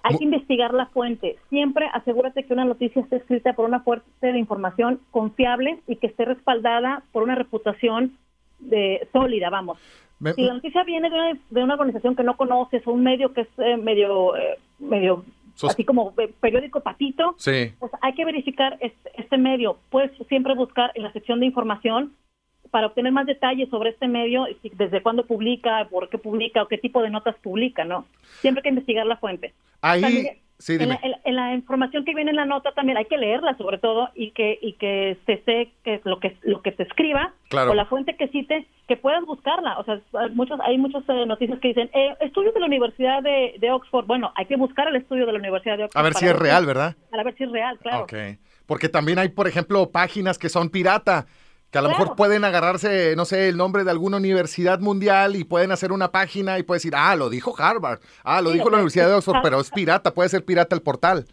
Hay 0.04 0.18
que 0.18 0.24
investigar 0.24 0.74
la 0.74 0.88
fuente. 0.88 1.38
Siempre 1.50 1.90
asegúrate 1.94 2.44
que 2.44 2.54
una 2.54 2.66
noticia 2.66 3.02
esté 3.02 3.18
escrita 3.18 3.54
por 3.54 3.66
una 3.66 3.82
fuente 3.82 4.06
de 4.22 4.40
información 4.40 5.00
confiable 5.12 5.80
y 5.88 5.98
que 5.98 6.08
esté 6.08 6.26
respaldada 6.26 7.04
por 7.12 7.24
una 7.24 7.36
reputación 7.36 8.18
de, 8.60 9.08
sólida, 9.12 9.50
vamos. 9.50 9.78
Si 10.36 10.42
la 10.42 10.56
noticia 10.56 10.84
viene 10.84 11.10
de 11.10 11.16
una, 11.16 11.40
de 11.50 11.64
una, 11.64 11.74
organización 11.76 12.16
que 12.16 12.24
no 12.24 12.38
conoces 12.38 12.86
o 12.88 12.92
un 12.92 13.04
medio 13.04 13.34
que 13.34 13.42
es 13.42 13.48
eh, 13.60 13.78
medio, 13.78 14.36
eh, 14.36 14.58
medio 14.80 15.24
así 15.64 15.84
como 15.84 16.14
eh, 16.18 16.34
periódico 16.40 16.82
patito, 16.82 17.36
pues 17.80 17.92
hay 18.02 18.14
que 18.14 18.26
verificar 18.26 18.78
este, 18.80 19.12
este 19.16 19.38
medio. 19.38 19.78
Puedes 19.92 20.12
siempre 20.28 20.56
buscar 20.56 20.92
en 20.96 21.04
la 21.04 21.14
sección 21.14 21.40
de 21.40 21.46
información 21.46 22.14
para 22.72 22.88
obtener 22.88 23.12
más 23.12 23.26
detalles 23.26 23.70
sobre 23.70 23.92
este 23.92 24.08
medio, 24.08 24.46
desde 24.74 25.02
cuándo 25.02 25.26
publica, 25.26 25.88
por 25.90 26.10
qué 26.10 26.18
publica 26.18 26.64
o 26.64 26.68
qué 26.68 26.78
tipo 26.78 27.02
de 27.02 27.10
notas 27.10 27.36
publica, 27.42 27.86
¿no? 27.86 28.06
Siempre 28.42 28.60
hay 28.60 28.64
que 28.64 28.70
investigar 28.70 29.06
la 29.06 29.18
fuente. 29.18 29.54
Ahí, 29.82 30.28
sí, 30.60 30.76
en, 30.76 30.90
la, 30.90 31.00
en, 31.24 31.36
la, 31.36 31.54
información 31.54 32.04
que 32.04 32.16
viene 32.16 32.32
en 32.32 32.38
la 32.38 32.46
nota 32.46 32.72
también 32.72 32.98
hay 32.98 33.06
que 33.06 33.18
leerla 33.18 33.56
sobre 33.58 33.78
todo 33.78 34.10
y 34.16 34.32
que 34.32 34.58
y 34.62 34.74
que 34.74 35.18
se 35.26 35.42
sé 35.44 35.72
que 35.84 36.02
lo 36.04 36.20
que 36.20 36.36
lo 36.42 36.62
que 36.62 36.72
se 36.72 36.84
escriba 36.84 37.34
o 37.52 37.74
la 37.74 37.86
fuente 37.86 38.16
que 38.16 38.28
cite 38.30 38.68
que 38.88 38.98
puedas 38.98 39.24
buscarla. 39.26 39.78
O 39.80 39.84
sea 39.84 40.02
muchos 40.34 40.60
hay 40.62 40.78
muchas 40.78 41.04
eh, 41.10 41.26
noticias 41.26 41.60
que 41.60 41.70
dicen 41.70 41.90
eh, 41.94 42.16
estudios 42.22 42.54
de 42.54 42.60
la 42.60 42.66
universidad 42.66 43.22
de, 43.22 43.56
de, 43.60 43.72
Oxford. 43.72 44.06
Bueno 44.06 44.32
hay 44.36 44.46
que 44.46 44.58
buscar 44.58 44.88
el 44.88 44.96
estudio 44.96 45.26
de 45.26 45.34
la 45.34 45.40
universidad 45.40 45.78
de 45.78 45.84
Oxford 45.86 46.00
a 46.00 46.04
ver 46.04 46.14
si 46.16 46.26
es 46.26 46.36
real 46.36 46.66
verdad 46.66 46.96
a 47.12 47.24
ver 47.24 47.36
si 47.36 47.44
es 47.44 47.52
real 47.52 47.78
claro. 47.80 48.04
Okay. 48.04 48.40
porque 48.66 48.90
también 48.90 49.20
hay 49.20 49.30
por 49.30 49.48
ejemplo 49.48 49.92
páginas 49.92 50.40
que 50.40 50.50
son 50.50 50.70
pirata 50.70 51.28
que 51.78 51.86
a 51.86 51.90
lo 51.90 51.90
mejor 51.90 52.16
pueden 52.16 52.44
agarrarse, 52.44 53.16
no 53.16 53.26
sé, 53.26 53.50
el 53.50 53.58
nombre 53.58 53.84
de 53.84 53.92
alguna 53.92 54.18
universidad 54.18 54.80
mundial 54.80 55.36
y 55.36 55.44
pueden 55.44 55.72
hacer 55.72 55.92
una 55.92 56.12
página 56.12 56.58
y 56.58 56.64
puede 56.64 56.78
decir, 56.78 56.94
ah, 56.96 57.16
lo 57.16 57.30
dijo 57.30 57.54
Harvard, 57.58 58.00
ah, 58.24 58.42
lo 58.42 58.52
dijo 58.52 58.70
la 58.70 58.78
Universidad 58.78 59.08
de 59.08 59.14
Oxford, 59.14 59.42
pero 59.44 59.60
es 59.60 59.70
pirata, 59.70 60.14
puede 60.14 60.30
ser 60.30 60.44
pirata 60.44 60.76
el 60.76 60.82
portal. 60.82 61.26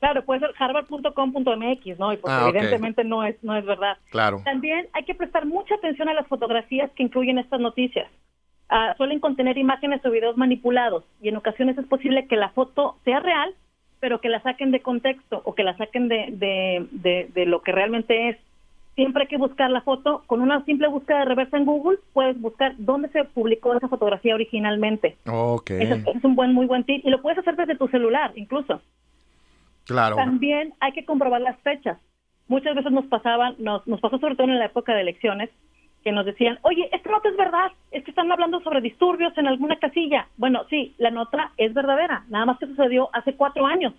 Claro, 0.00 0.24
puede 0.24 0.40
ser 0.40 0.50
harvard.com.mx, 0.58 1.98
¿no? 1.98 2.12
Y 2.12 2.16
pues 2.16 2.34
ah, 2.34 2.48
evidentemente 2.48 3.04
no 3.04 3.24
es 3.24 3.42
no 3.42 3.56
es 3.56 3.64
verdad. 3.64 3.96
Claro. 4.10 4.42
También 4.44 4.88
hay 4.92 5.04
que 5.04 5.14
prestar 5.14 5.46
mucha 5.46 5.76
atención 5.76 6.08
a 6.08 6.14
las 6.14 6.26
fotografías 6.26 6.90
que 6.96 7.04
incluyen 7.04 7.38
estas 7.38 7.60
noticias. 7.60 8.10
Ah, 8.68 8.94
suelen 8.96 9.20
contener 9.20 9.56
imágenes 9.56 10.04
o 10.04 10.10
videos 10.10 10.36
manipulados 10.36 11.04
y 11.22 11.28
en 11.28 11.36
ocasiones 11.36 11.78
es 11.78 11.86
posible 11.86 12.26
que 12.26 12.36
la 12.36 12.50
foto 12.50 12.96
sea 13.04 13.20
real, 13.20 13.54
pero 14.00 14.20
que 14.20 14.28
la 14.28 14.42
saquen 14.42 14.72
de 14.72 14.82
contexto 14.82 15.40
o 15.44 15.54
que 15.54 15.62
la 15.62 15.76
saquen 15.76 16.08
de, 16.08 16.26
de, 16.32 16.86
de, 16.90 17.30
de 17.32 17.46
lo 17.46 17.62
que 17.62 17.72
realmente 17.72 18.30
es 18.30 18.36
siempre 18.94 19.22
hay 19.22 19.28
que 19.28 19.36
buscar 19.36 19.70
la 19.70 19.82
foto. 19.82 20.22
Con 20.26 20.40
una 20.40 20.64
simple 20.64 20.88
búsqueda 20.88 21.20
de 21.20 21.24
reversa 21.26 21.56
en 21.56 21.64
Google, 21.64 21.98
puedes 22.12 22.40
buscar 22.40 22.74
dónde 22.78 23.08
se 23.08 23.24
publicó 23.24 23.74
esa 23.74 23.88
fotografía 23.88 24.34
originalmente. 24.34 25.16
Ok. 25.26 25.70
es 25.70 26.24
un 26.24 26.34
buen, 26.34 26.52
muy 26.52 26.66
buen 26.66 26.84
tip. 26.84 27.04
Y 27.04 27.10
lo 27.10 27.22
puedes 27.22 27.38
hacer 27.38 27.56
desde 27.56 27.76
tu 27.76 27.88
celular, 27.88 28.32
incluso. 28.36 28.80
Claro. 29.84 30.16
También 30.16 30.74
hay 30.80 30.92
que 30.92 31.04
comprobar 31.04 31.40
las 31.40 31.58
fechas. 31.60 31.98
Muchas 32.48 32.74
veces 32.74 32.92
nos 32.92 33.06
pasaban, 33.06 33.54
nos, 33.58 33.86
nos 33.86 34.00
pasó 34.00 34.18
sobre 34.18 34.36
todo 34.36 34.46
en 34.46 34.58
la 34.58 34.66
época 34.66 34.94
de 34.94 35.00
elecciones, 35.00 35.50
que 36.02 36.12
nos 36.12 36.26
decían, 36.26 36.58
oye, 36.62 36.88
esta 36.92 37.10
nota 37.10 37.30
es 37.30 37.36
verdad, 37.36 37.72
es 37.90 38.04
que 38.04 38.10
están 38.10 38.30
hablando 38.30 38.60
sobre 38.60 38.82
disturbios 38.82 39.36
en 39.38 39.46
alguna 39.46 39.76
casilla. 39.76 40.28
Bueno, 40.36 40.64
sí, 40.68 40.94
la 40.98 41.10
nota 41.10 41.52
es 41.56 41.72
verdadera, 41.72 42.24
nada 42.28 42.44
más 42.44 42.58
que 42.58 42.66
sucedió 42.66 43.08
hace 43.14 43.34
cuatro 43.34 43.66
años. 43.66 43.94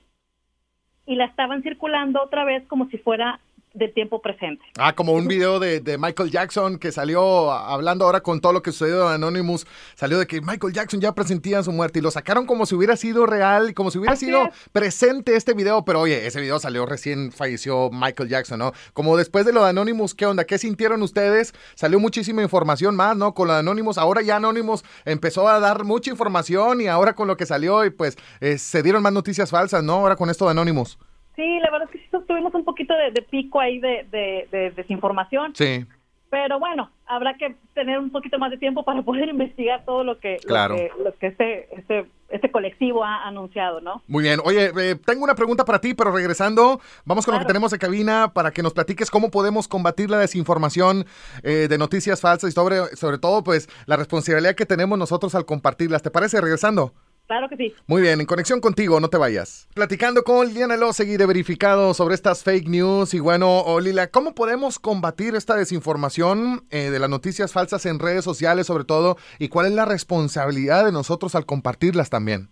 Y 1.07 1.15
la 1.15 1.25
estaban 1.25 1.63
circulando 1.63 2.21
otra 2.21 2.45
vez 2.45 2.65
como 2.67 2.87
si 2.89 2.99
fuera 2.99 3.39
de 3.75 3.89
tiempo 3.89 4.22
presente. 4.22 4.63
Ah, 4.77 4.96
como 4.96 5.13
un 5.13 5.27
video 5.27 5.60
de, 5.60 5.98
Michael 6.00 6.32
Jackson 6.32 6.79
que 6.79 6.91
salió 6.91 7.51
hablando 7.51 8.05
ahora 8.05 8.22
con 8.22 8.41
todo 8.41 8.53
lo 8.53 8.62
que 8.62 8.72
sucedió 8.72 9.08
en 9.08 9.15
Anonymous, 9.15 9.67
salió 9.96 10.17
de 10.17 10.25
que 10.25 10.41
Michael 10.41 10.74
Jackson 10.74 11.01
ya 11.01 11.13
presentía 11.13 11.62
su 11.62 11.72
muerte 11.72 12.00
y 12.00 12.01
lo 12.01 12.10
sacaron 12.10 12.46
como 12.46 12.65
si 12.65 12.75
hubiera 12.75 12.96
sido 12.96 13.25
real, 13.25 13.74
como 13.74 13.91
si 13.91 13.98
hubiera 13.98 14.15
sido 14.15 14.50
presente 14.72 15.36
este 15.36 15.53
video, 15.53 15.84
pero 15.86 16.01
oye, 16.01 16.25
ese 16.25 16.41
video 16.41 16.60
salió 16.60 16.86
recién 16.86 17.32
falleció 17.32 17.89
Michael 17.91 18.29
Jackson, 18.29 18.60
¿no? 18.60 18.72
Como 18.94 19.17
después 19.17 19.46
de 19.46 19.53
lo 19.53 19.63
de 19.63 19.70
Anonymous, 19.70 20.15
¿qué 20.15 20.25
onda? 20.25 20.46
¿Qué 20.46 20.58
sintieron 20.58 21.01
ustedes? 21.01 21.53
Salió 21.75 22.00
muchísima 22.00 22.41
información 22.41 22.96
más, 22.96 23.17
¿no? 23.17 23.34
Con 23.34 23.48
lo 23.48 23.53
de 23.53 23.60
Anonymous, 23.60 23.98
ahora 23.98 24.22
ya 24.22 24.38
Anonymous 24.38 24.84
empezó 25.03 25.48
a 25.50 25.60
dar 25.60 25.84
mucha 25.84 26.10
información 26.10 26.82
y 26.82 26.88
ahora 26.88 27.13
con 27.13 27.27
lo 27.27 27.38
que 27.38 27.46
salió 27.46 27.86
y 27.86 27.89
pues 27.89 28.17
eh, 28.39 28.58
se 28.58 28.82
dieron 28.84 29.03
más 29.03 29.13
noticias 29.13 29.50
falsas, 29.50 29.84
¿no? 29.84 29.94
Ahora 29.94 30.15
con 30.15 30.29
esto 30.29 30.46
de 30.46 30.51
Anonymous. 30.51 30.98
Sí, 31.35 31.59
la 31.59 31.69
verdad 31.69 31.89
es 31.91 31.91
que 31.91 31.99
sí 31.99 32.25
tuvimos 32.27 32.53
un 32.53 32.63
poquito 32.63 32.93
de, 32.95 33.21
pico 33.21 33.59
ahí 33.59 33.79
de, 33.79 34.73
desinformación. 34.75 35.55
Sí. 35.55 35.85
Pero 36.29 36.59
bueno, 36.59 36.89
habrá 37.05 37.35
que 37.35 37.55
tener 37.73 37.99
un 37.99 38.09
poquito 38.09 38.39
más 38.39 38.51
de 38.51 38.57
tiempo 38.57 38.83
para 38.83 39.01
poder 39.03 39.29
investigar 39.29 39.85
todo 39.85 40.03
lo 40.03 40.19
que, 40.19 40.37
lo 40.47 41.13
que, 41.17 41.27
este, 41.27 41.73
este, 41.75 42.05
este, 42.29 42.51
colectivo 42.51 43.03
ha 43.03 43.27
anunciado, 43.27 43.79
¿no? 43.79 44.01
Muy 44.07 44.23
bien. 44.23 44.39
Oye, 44.43 44.71
eh, 44.77 44.95
tengo 44.95 45.23
una 45.23 45.35
pregunta 45.35 45.65
para 45.65 45.79
ti, 45.79 45.93
pero 45.93 46.11
regresando, 46.11 46.79
vamos 47.05 47.25
con 47.25 47.35
lo 47.35 47.39
que 47.39 47.45
tenemos 47.45 47.71
de 47.71 47.79
cabina 47.79 48.31
para 48.33 48.51
que 48.51 48.63
nos 48.63 48.73
platiques 48.73 49.11
cómo 49.11 49.29
podemos 49.29 49.67
combatir 49.67 50.09
la 50.09 50.17
desinformación 50.17 51.05
eh, 51.43 51.67
de 51.69 51.77
noticias 51.77 52.21
falsas 52.21 52.49
y 52.49 52.53
sobre, 52.53 52.95
sobre 52.95 53.17
todo, 53.17 53.43
pues, 53.43 53.69
la 53.85 53.97
responsabilidad 53.97 54.55
que 54.55 54.65
tenemos 54.65 54.97
nosotros 54.97 55.35
al 55.35 55.45
compartirlas. 55.45 56.01
¿Te 56.01 56.11
parece? 56.11 56.41
Regresando. 56.41 56.93
Claro 57.27 57.50
que 57.50 57.58
sí. 57.58 57.74
Muy 57.88 58.03
bien, 58.03 58.20
en 58.22 58.27
conexión 58.27 58.62
contigo, 58.62 59.00
no 59.00 59.10
te 59.10 59.17
vayas. 59.17 59.67
Platicando 59.74 60.24
con 60.24 60.48
Liliana 60.48 60.77
Losegui 60.77 61.17
de 61.17 61.25
Verificado 61.25 61.94
sobre 61.96 62.13
estas 62.13 62.44
fake 62.44 62.67
news. 62.67 63.15
Y 63.15 63.20
bueno, 63.20 63.63
Lila, 63.79 64.12
¿cómo 64.12 64.36
podemos 64.36 64.77
combatir 64.77 65.34
esta 65.36 65.55
desinformación 65.55 66.65
eh, 66.70 66.91
de 66.91 67.00
las 67.00 67.10
noticias 67.10 67.51
falsas 67.51 67.88
en 67.88 67.98
redes 67.98 68.24
sociales, 68.24 68.67
sobre 68.67 68.84
todo? 68.84 69.17
¿Y 69.39 69.50
cuál 69.50 69.65
es 69.65 69.72
la 69.74 69.86
responsabilidad 69.86 70.86
de 70.86 70.91
nosotros 70.91 71.34
al 71.34 71.48
compartirlas 71.48 72.12
también? 72.12 72.50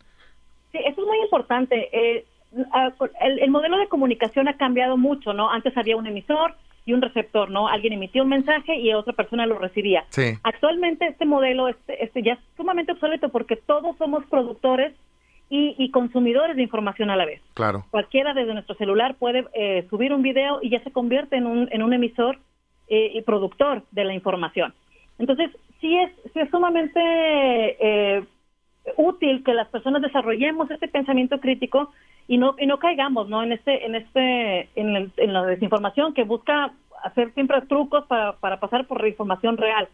Sí, 0.72 0.80
eso 0.80 1.01
es 1.01 1.08
muy 1.08 1.20
importante. 1.20 1.89
Eh, 1.92 2.25
el 3.22 3.51
modelo 3.51 3.77
de 3.77 3.88
comunicación 3.88 4.48
ha 4.48 4.58
cambiado 4.58 4.98
mucho, 4.98 5.34
¿no? 5.34 5.51
Antes 5.51 5.77
había 5.77 5.98
un 5.98 6.08
emisor, 6.08 6.56
y 6.85 6.93
un 6.93 7.01
receptor, 7.01 7.49
¿no? 7.49 7.67
Alguien 7.67 7.93
emitía 7.93 8.23
un 8.23 8.29
mensaje 8.29 8.75
y 8.77 8.93
otra 8.93 9.13
persona 9.13 9.45
lo 9.45 9.57
recibía. 9.57 10.05
Sí. 10.09 10.37
Actualmente 10.43 11.07
este 11.07 11.25
modelo 11.25 11.69
este, 11.69 12.03
este 12.03 12.21
ya 12.23 12.33
es 12.33 12.39
sumamente 12.57 12.91
obsoleto 12.91 13.29
porque 13.29 13.55
todos 13.55 13.97
somos 13.97 14.25
productores 14.25 14.93
y, 15.55 15.91
consumidores 15.91 16.55
de 16.55 16.63
información 16.63 17.11
a 17.11 17.15
la 17.15 17.25
vez. 17.25 17.39
Claro. 17.53 17.85
Cualquiera 17.91 18.33
desde 18.33 18.53
nuestro 18.53 18.73
celular 18.75 19.15
puede 19.19 19.45
eh, 19.53 19.85
subir 19.89 20.11
un 20.11 20.23
video 20.23 20.57
y 20.63 20.71
ya 20.71 20.83
se 20.83 20.91
convierte 20.91 21.35
en 21.35 21.45
un, 21.45 21.69
en 21.71 21.83
un 21.83 21.93
emisor 21.93 22.39
eh, 22.87 23.11
y 23.13 23.21
productor 23.21 23.83
de 23.91 24.03
la 24.03 24.15
información. 24.15 24.73
Entonces, 25.19 25.51
sí 25.79 25.95
es, 25.95 26.11
sí 26.33 26.39
es 26.39 26.49
sumamente 26.49 26.99
eh, 26.99 28.23
útil 28.97 29.43
que 29.43 29.53
las 29.53 29.67
personas 29.69 30.01
desarrollemos 30.01 30.69
este 30.69 30.87
pensamiento 30.87 31.39
crítico 31.39 31.91
y 32.27 32.37
no 32.37 32.55
y 32.57 32.67
no 32.67 32.79
caigamos 32.79 33.29
no 33.29 33.43
en 33.43 33.53
este 33.53 33.85
en 33.85 33.95
este 33.95 34.69
en, 34.75 35.33
la 35.33 35.45
desinformación 35.45 36.13
que 36.13 36.23
busca 36.23 36.73
hacer 37.03 37.33
siempre 37.33 37.61
trucos 37.61 38.05
para, 38.07 38.33
para 38.33 38.59
pasar 38.59 38.87
por 38.87 39.05
información 39.05 39.57
real. 39.57 39.89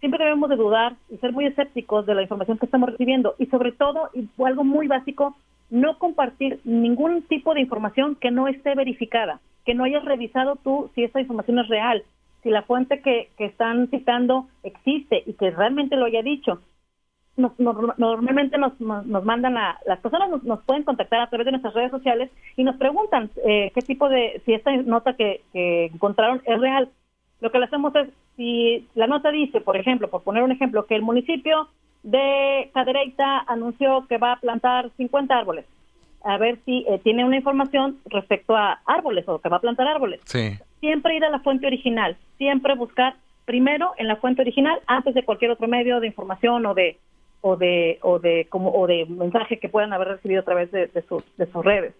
Siempre 0.00 0.24
debemos 0.24 0.50
de 0.50 0.56
dudar 0.56 0.94
y 1.10 1.16
ser 1.18 1.32
muy 1.32 1.46
escépticos 1.46 2.06
de 2.06 2.14
la 2.14 2.22
información 2.22 2.58
que 2.58 2.66
estamos 2.66 2.90
recibiendo 2.90 3.34
y 3.38 3.46
sobre 3.46 3.72
todo 3.72 4.10
y 4.14 4.28
algo 4.42 4.64
muy 4.64 4.86
básico 4.86 5.36
no 5.70 5.98
compartir 5.98 6.60
ningún 6.64 7.22
tipo 7.22 7.54
de 7.54 7.60
información 7.60 8.16
que 8.16 8.30
no 8.30 8.48
esté 8.48 8.74
verificada 8.74 9.40
que 9.64 9.74
no 9.74 9.84
hayas 9.84 10.04
revisado 10.04 10.56
tú 10.56 10.90
si 10.94 11.04
esta 11.04 11.20
información 11.20 11.58
es 11.58 11.68
real 11.68 12.02
si 12.42 12.50
la 12.50 12.62
fuente 12.62 13.00
que, 13.00 13.30
que 13.38 13.46
están 13.46 13.88
citando 13.88 14.46
existe 14.62 15.22
y 15.24 15.32
que 15.32 15.50
realmente 15.50 15.96
lo 15.96 16.04
haya 16.04 16.22
dicho 16.22 16.60
normalmente 17.36 18.58
nos, 18.58 18.78
nos, 18.80 19.24
mandan 19.24 19.56
a 19.56 19.78
las 19.86 19.98
personas 20.00 20.42
nos, 20.42 20.62
pueden 20.62 20.84
contactar 20.84 21.20
a 21.20 21.28
través 21.28 21.46
de 21.46 21.52
nuestras 21.52 21.74
redes 21.74 21.90
sociales 21.90 22.30
y 22.56 22.62
nos 22.62 22.76
preguntan 22.76 23.30
eh, 23.44 23.72
qué 23.74 23.82
tipo 23.82 24.08
de 24.08 24.40
si 24.44 24.54
esta 24.54 24.74
nota 24.76 25.14
que, 25.14 25.42
encontraron 25.52 26.42
es 26.44 26.60
real. 26.60 26.88
Lo 27.40 27.50
que 27.50 27.58
le 27.58 27.64
hacemos 27.64 27.94
es 27.96 28.08
si 28.36 28.86
la 28.94 29.06
nota 29.06 29.30
dice 29.30 29.60
por 29.60 29.76
ejemplo 29.76 30.08
por 30.08 30.22
poner 30.22 30.42
un 30.42 30.52
ejemplo 30.52 30.86
que 30.86 30.94
el 30.94 31.02
municipio 31.02 31.68
de 32.02 32.70
Cadereyta 32.72 33.40
anunció 33.46 34.06
que 34.08 34.18
va 34.18 34.32
a 34.32 34.40
plantar 34.40 34.90
50 34.96 35.36
árboles 35.36 35.66
a 36.22 36.38
ver 36.38 36.58
si 36.64 36.86
eh, 36.88 37.00
tiene 37.02 37.24
una 37.24 37.36
información 37.36 37.98
respecto 38.06 38.56
a 38.56 38.80
árboles 38.86 39.28
o 39.28 39.40
que 39.40 39.48
va 39.50 39.58
a 39.58 39.60
plantar 39.60 39.86
árboles. 39.88 40.20
Siempre 40.80 41.16
ir 41.16 41.24
a 41.24 41.30
la 41.30 41.40
fuente 41.40 41.66
original 41.66 42.16
siempre 42.38 42.74
buscar 42.74 43.16
primero 43.44 43.92
en 43.98 44.08
la 44.08 44.16
fuente 44.16 44.42
original 44.42 44.80
antes 44.86 45.14
de 45.14 45.24
cualquier 45.24 45.50
otro 45.50 45.68
medio 45.68 46.00
de 46.00 46.06
información 46.06 46.64
o 46.66 46.74
de 46.74 46.98
o 47.46 47.56
de 47.56 47.98
o 48.00 48.18
de 48.18 48.46
como 48.48 48.72
o 48.72 48.86
de 48.86 49.04
mensaje 49.04 49.58
que 49.58 49.68
puedan 49.68 49.92
haber 49.92 50.08
recibido 50.08 50.40
a 50.40 50.44
través 50.44 50.72
de, 50.72 50.88
sus, 51.06 51.22
de 51.36 51.44
sus 51.52 51.62
redes. 51.62 51.94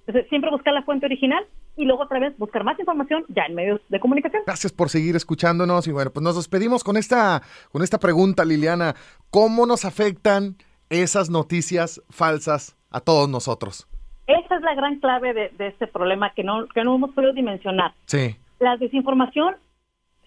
Entonces, 0.00 0.28
siempre 0.28 0.50
buscar 0.50 0.74
la 0.74 0.82
fuente 0.82 1.06
original 1.06 1.46
y 1.76 1.84
luego 1.84 2.02
otra 2.02 2.18
vez 2.18 2.36
buscar 2.38 2.64
más 2.64 2.76
información 2.80 3.24
ya 3.28 3.44
en 3.44 3.54
medios 3.54 3.80
de 3.88 4.00
comunicación. 4.00 4.42
Gracias 4.46 4.72
por 4.72 4.88
seguir 4.88 5.14
escuchándonos 5.14 5.86
y 5.86 5.92
bueno, 5.92 6.10
pues 6.10 6.24
nos 6.24 6.34
despedimos 6.34 6.82
con 6.82 6.96
esta 6.96 7.40
con 7.70 7.82
esta 7.84 7.98
pregunta, 7.98 8.44
Liliana, 8.44 8.96
¿cómo 9.30 9.64
nos 9.64 9.84
afectan 9.84 10.56
esas 10.88 11.30
noticias 11.30 12.02
falsas 12.10 12.76
a 12.90 13.00
todos 13.00 13.28
nosotros? 13.28 13.86
Esa 14.26 14.56
es 14.56 14.62
la 14.62 14.74
gran 14.74 14.98
clave 14.98 15.32
de, 15.34 15.50
de 15.50 15.68
este 15.68 15.86
problema 15.86 16.32
que 16.34 16.42
no 16.42 16.66
que 16.66 16.82
no 16.82 16.96
hemos 16.96 17.10
podido 17.12 17.32
dimensionar. 17.32 17.94
Sí. 18.06 18.34
La 18.58 18.76
desinformación 18.76 19.54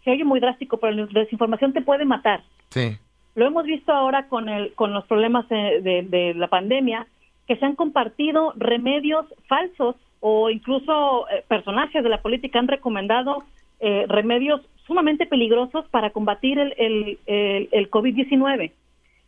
se 0.05 0.11
oye 0.11 0.23
muy 0.23 0.39
drástico, 0.39 0.77
pero 0.77 0.93
la 0.93 1.19
desinformación 1.19 1.73
te 1.73 1.81
puede 1.81 2.05
matar. 2.05 2.45
Sí. 2.69 2.97
Lo 3.35 3.47
hemos 3.47 3.65
visto 3.65 3.91
ahora 3.91 4.27
con, 4.27 4.47
el, 4.49 4.73
con 4.73 4.93
los 4.93 5.05
problemas 5.05 5.47
de, 5.49 6.33
la 6.35 6.47
pandemia, 6.47 7.07
que 7.47 7.55
se 7.57 7.65
han 7.65 7.75
compartido 7.75 8.53
remedios 8.55 9.25
falsos 9.47 9.95
o 10.19 10.49
incluso 10.49 11.27
eh, 11.29 11.43
personajes 11.47 12.03
de 12.03 12.09
la 12.09 12.21
política 12.21 12.59
han 12.59 12.67
recomendado 12.67 13.43
eh, 13.79 14.05
remedios 14.07 14.61
sumamente 14.87 15.25
peligrosos 15.25 15.85
para 15.89 16.11
combatir 16.11 16.59
el, 16.59 16.73
el, 16.77 17.69
el, 17.71 17.89
COVID-19. 17.89 18.71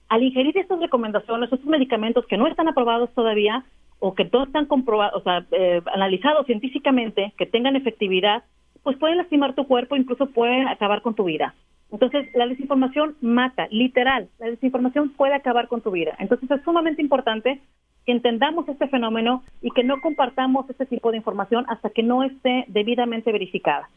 Al 0.08 0.24
ingerir 0.24 0.58
estas 0.58 0.80
recomendaciones, 0.80 1.52
estos 1.52 1.68
medicamentos 1.68 2.26
que 2.28 2.38
no 2.38 2.48
están 2.48 2.68
aprobados 2.68 3.14
todavía 3.14 3.66
o 4.00 4.14
que 4.14 4.30
no 4.32 4.44
están 4.44 4.66
comprobados, 4.66 5.22
o 5.22 5.24
sea, 5.24 5.46
eh, 5.52 5.82
analizados 5.94 6.46
científicamente, 6.46 7.34
que 7.38 7.46
tengan 7.46 7.76
efectividad, 7.76 8.44
pues 8.84 8.98
pueden 8.98 9.18
lastimar 9.18 9.56
tu 9.56 9.66
cuerpo, 9.68 9.96
incluso 9.96 10.28
pueden 10.28 10.68
acabar 10.68 11.02
con 11.02 11.16
tu 11.16 11.24
vida. 11.24 11.56
Entonces, 11.96 12.28
la 12.36 12.46
desinformación 12.46 13.16
mata, 13.22 13.68
literal, 13.72 14.28
la 14.38 14.48
desinformación 14.48 15.12
puede 15.12 15.34
acabar 15.34 15.70
con 15.70 15.80
tu 15.80 15.92
vida. 15.92 16.14
Entonces, 16.20 16.52
es 16.52 16.62
sumamente 16.64 17.02
importante 17.02 17.62
que 18.06 18.12
entendamos 18.12 18.68
este 18.68 18.90
fenómeno 18.90 19.46
y 19.62 19.72
que 19.72 19.86
no 19.86 20.02
compartamos 20.02 20.70
este 20.70 20.86
tipo 20.86 21.12
de 21.12 21.18
información 21.18 21.64
hasta 21.70 21.90
que 21.90 22.04
no 22.04 22.24
esté 22.24 22.66
debidamente 22.68 23.32
verificada. 23.32 23.90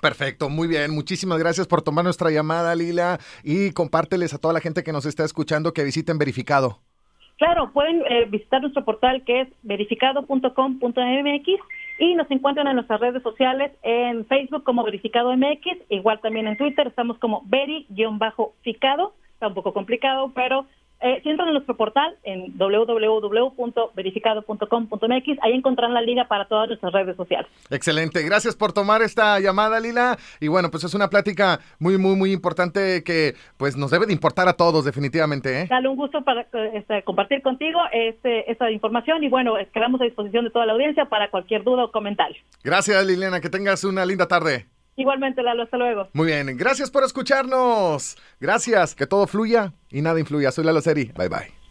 Perfecto, 0.00 0.48
muy 0.48 0.66
bien. 0.66 0.90
Muchísimas 0.92 1.38
gracias 1.38 1.68
por 1.68 1.82
tomar 1.82 2.02
nuestra 2.02 2.28
llamada, 2.32 2.74
Lila, 2.74 3.20
y 3.44 3.70
compárteles 3.70 4.34
a 4.34 4.38
toda 4.38 4.52
la 4.52 4.60
gente 4.60 4.82
que 4.82 4.90
nos 4.90 5.06
está 5.06 5.24
escuchando 5.24 5.72
que 5.72 5.84
visiten 5.84 6.18
Verificado. 6.18 6.80
Claro, 7.38 7.70
pueden 7.72 8.02
eh, 8.08 8.24
visitar 8.28 8.60
nuestro 8.62 8.84
portal 8.84 9.22
que 9.24 9.42
es 9.42 9.48
verificado.com.mx 9.62 11.60
y 12.02 12.16
nos 12.16 12.28
encuentran 12.32 12.66
en 12.66 12.74
nuestras 12.74 12.98
redes 12.98 13.22
sociales 13.22 13.70
en 13.84 14.26
Facebook 14.26 14.64
como 14.64 14.82
Verificado 14.82 15.36
MX, 15.36 15.82
igual 15.88 16.20
también 16.20 16.48
en 16.48 16.56
Twitter 16.56 16.88
estamos 16.88 17.16
como 17.18 17.42
Veri-Ficado, 17.46 19.14
está 19.34 19.46
un 19.46 19.54
poco 19.54 19.72
complicado, 19.72 20.32
pero 20.34 20.66
eh, 21.02 21.20
si 21.22 21.30
entran 21.30 21.48
en 21.48 21.54
nuestro 21.54 21.76
portal 21.76 22.16
en 22.22 22.56
www.verificado.com.mx, 22.56 25.42
ahí 25.42 25.52
encontrarán 25.52 25.94
la 25.94 26.02
liga 26.02 26.28
para 26.28 26.44
todas 26.46 26.68
nuestras 26.68 26.92
redes 26.92 27.16
sociales. 27.16 27.50
Excelente, 27.70 28.22
gracias 28.22 28.54
por 28.56 28.72
tomar 28.72 29.02
esta 29.02 29.40
llamada, 29.40 29.80
Lila. 29.80 30.16
Y 30.40 30.46
bueno, 30.48 30.70
pues 30.70 30.84
es 30.84 30.94
una 30.94 31.08
plática 31.08 31.60
muy, 31.78 31.98
muy, 31.98 32.16
muy 32.16 32.32
importante 32.32 33.02
que 33.04 33.34
pues 33.56 33.76
nos 33.76 33.90
debe 33.90 34.06
de 34.06 34.12
importar 34.12 34.48
a 34.48 34.52
todos, 34.52 34.84
definitivamente. 34.84 35.62
¿eh? 35.62 35.66
Dale 35.68 35.88
un 35.88 35.96
gusto 35.96 36.22
para 36.22 36.46
este, 36.72 37.02
compartir 37.02 37.42
contigo 37.42 37.80
este, 37.92 38.48
esta 38.50 38.70
información 38.70 39.24
y 39.24 39.28
bueno, 39.28 39.54
quedamos 39.72 40.00
a 40.00 40.04
disposición 40.04 40.44
de 40.44 40.50
toda 40.50 40.66
la 40.66 40.72
audiencia 40.72 41.06
para 41.06 41.30
cualquier 41.30 41.64
duda 41.64 41.84
o 41.84 41.90
comentario. 41.90 42.40
Gracias, 42.62 43.04
Liliana, 43.04 43.40
que 43.40 43.50
tengas 43.50 43.82
una 43.84 44.06
linda 44.06 44.28
tarde. 44.28 44.66
Igualmente, 44.96 45.42
Lalo, 45.42 45.62
hasta 45.62 45.76
luego. 45.76 46.08
Muy 46.12 46.26
bien, 46.26 46.56
gracias 46.56 46.90
por 46.90 47.04
escucharnos. 47.04 48.16
Gracias, 48.40 48.94
que 48.94 49.06
todo 49.06 49.26
fluya 49.26 49.72
y 49.90 50.02
nada 50.02 50.20
influya. 50.20 50.52
Soy 50.52 50.64
Lalo 50.64 50.80
Seri. 50.80 51.12
Bye 51.16 51.28
bye. 51.28 51.61